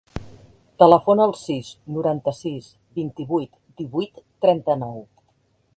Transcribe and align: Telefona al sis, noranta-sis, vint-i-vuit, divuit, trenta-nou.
Telefona 0.83 1.27
al 1.29 1.33
sis, 1.41 1.69
noranta-sis, 1.97 2.71
vint-i-vuit, 3.01 3.53
divuit, 3.83 4.25
trenta-nou. 4.47 4.99